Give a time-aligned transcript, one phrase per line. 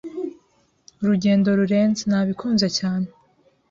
[1.01, 3.07] 'Urugendo Rurenze'Nabikunze cyane